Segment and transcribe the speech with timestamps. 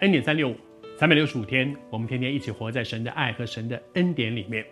[0.00, 0.56] 恩典三六五，
[0.98, 4.62] 三百六十五天，我们天天一起活在神的爱和神的恩典里面。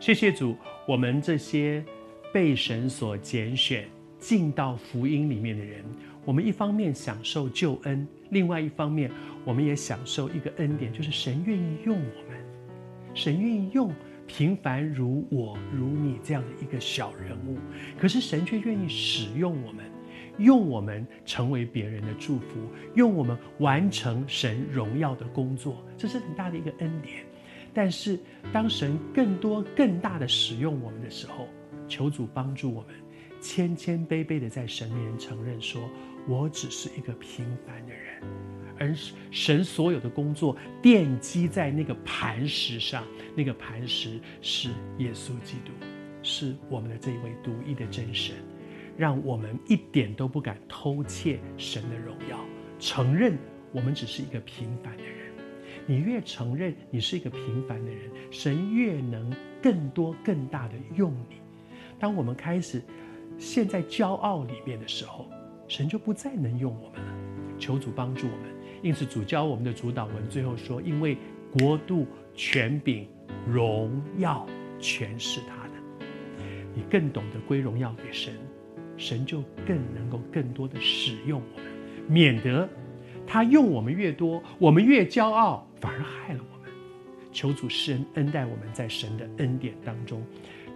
[0.00, 0.56] 谢谢主，
[0.88, 1.84] 我们这些
[2.32, 5.84] 被神所拣选进到福音里面的人，
[6.24, 9.08] 我们一方面享受救恩，另外一方面，
[9.44, 12.44] 我们也享受一个恩典，就是神愿意用我们，
[13.14, 13.94] 神愿意用
[14.26, 17.56] 平凡如我如你这样的一个小人物，
[17.96, 19.84] 可是神却愿意使用我们。
[20.40, 22.58] 用我们成为别人的祝福，
[22.94, 27.24] 用我们完成神荣耀的工作，这是很大的一个恩典。
[27.72, 28.18] 但是，
[28.52, 31.46] 当神更多、更大的使用我们的时候，
[31.86, 32.94] 求主帮助我们，
[33.40, 35.80] 谦谦卑卑的在神面前承认说
[36.26, 38.20] ：“我只是一个平凡的人。”
[38.76, 38.94] 而
[39.30, 43.04] 神所有的工作奠基在那个磐石上，
[43.36, 45.70] 那个磐石是耶稣基督，
[46.22, 48.34] 是我们的这一位独一的真神。
[48.96, 52.38] 让我们一点都不敢偷窃神的荣耀，
[52.78, 53.36] 承认
[53.72, 55.32] 我们只是一个平凡的人。
[55.86, 61.36] 你越承认你是一个平凡的人，神越能更多更大的用你。
[61.98, 62.82] 当我们开始
[63.38, 65.28] 陷在骄傲里面的时候，
[65.66, 67.12] 神就不再能用我们了。
[67.58, 68.54] 求主帮助我们。
[68.82, 71.16] 因此，主教我们的主祷文最后说：“因为
[71.58, 73.06] 国度、权柄、
[73.46, 74.46] 荣耀，
[74.78, 76.06] 全是他的。”
[76.74, 78.32] 你更懂得归荣耀给神。
[79.00, 81.66] 神就更能够更多的使用我们，
[82.06, 82.68] 免得
[83.26, 86.70] 他用我们越多，我们越骄傲，反而害了我们。
[87.32, 90.22] 求主施恩恩待我们，在神的恩典当中，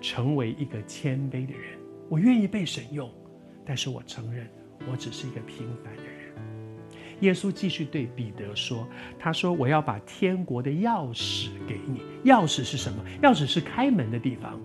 [0.00, 1.78] 成为一个谦卑的人。
[2.08, 3.10] 我愿意被神用，
[3.64, 4.48] 但是我承认
[4.90, 6.12] 我只是一个平凡的人。
[7.20, 13.04] 耶稣继续对彼得说：“他说我要把天国的钥匙给你，钥匙是什么？
[13.22, 14.58] 钥匙是开门的地方。”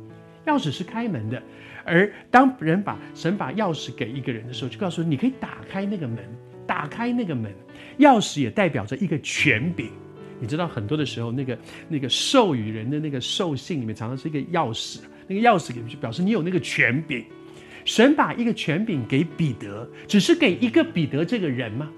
[0.45, 1.41] 钥匙是开门的，
[1.85, 6.19] 而当人把神把钥匙给一个人的时候，就告诉你，可以打开那个门，
[6.65, 7.53] 打开那个门。
[7.99, 9.89] 钥匙也代表着一个权柄。
[10.39, 11.57] 你知道，很多的时候，那个
[11.89, 14.99] 那个授予人的那个授信里面，常常是一个钥匙。
[15.27, 17.25] 那个钥匙给就表示你有那个权柄。
[17.85, 21.89] 神把一个权柄给彼得，只是给一个彼得这个人吗？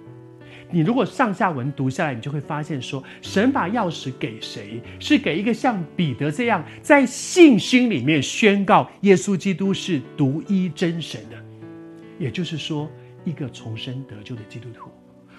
[0.71, 4.81] 你如果上下文读下来，你就会发现说，神把钥匙给谁？
[4.99, 11.35] 是给一个像彼得这样在信心里面宣告耶稣基督是独一真神的，
[12.17, 12.89] 也就是说，
[13.25, 14.89] 一个重生得救的基督徒。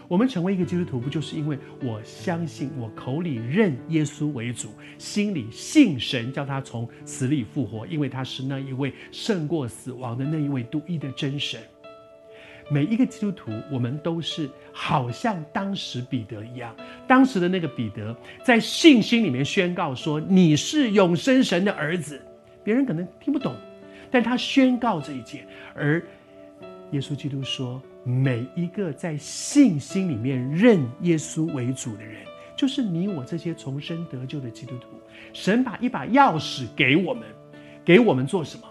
[0.09, 4.69] 我们成为一个基督徒，不就是因为我相信，我口里认耶稣为主，
[4.99, 11.59] 心里信神叫他从死里复活，因为他是那一位胜过死亡的那一位独一的真神。
[12.69, 16.75] 每一个基督徒，我们都是好像当时彼得一样，
[17.07, 22.21] 当时的那个彼得在信心里面宣告说：“你是永生神的儿子。”
[22.65, 23.55] 别人可能听不懂，
[24.11, 25.45] 但他宣告这一切。
[25.75, 26.03] 而
[26.93, 32.17] 耶稣基督说：“每一个在信心里面认耶稣为主的人，
[32.57, 34.89] 就是你我这些重生得救的基督徒。
[35.33, 37.25] 神把一把钥匙给我们，
[37.85, 38.65] 给我们做什么？”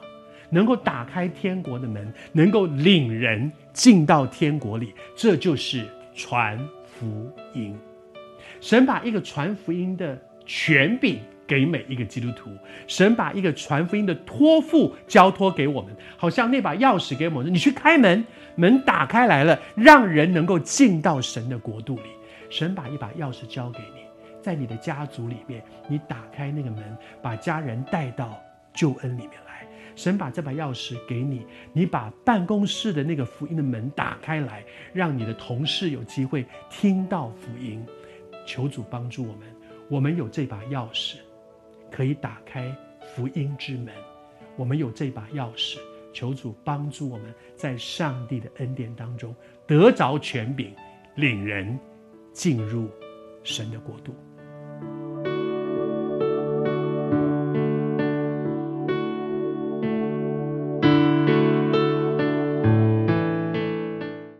[0.51, 7.75] 能够打开天国的门，能够领人进到天国里，这就是传福音。
[8.59, 12.51] 神把一个传福音的权柄给每一个基督徒，
[12.85, 18.23] 神把一个传福音的托付交托给我们，好像那把钥匙给我们，你去开门，
[18.55, 22.03] 门打开来了，让人能够进到神的国度里。
[22.49, 24.01] 神把一把钥匙交给你，
[24.41, 26.83] 在你的家族里面，你打开那个门，
[27.21, 28.37] 把家人带到
[28.73, 29.65] 救恩里面来。
[29.95, 34.63] 神把这把钥匙给你，你把办公室的那个福音的门打开来，
[34.93, 37.85] 让你的同事有机会听到福音。
[38.45, 39.47] 求主帮助我们，
[39.87, 41.17] 我们有这把钥匙，
[41.91, 42.75] 可以打开
[43.15, 43.93] 福音之门。
[44.55, 45.77] 我们有这把钥匙，
[46.11, 49.33] 求主帮助我们在上帝的恩典当中
[49.67, 50.73] 得着权柄，
[51.15, 51.79] 领人
[52.33, 52.89] 进入
[53.43, 54.15] 神的国度。